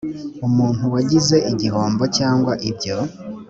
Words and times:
umuntu 0.47 0.83
wagize 0.93 1.37
igihombo 1.51 2.03
cyangwa 2.17 2.53
ibyo 2.69 2.97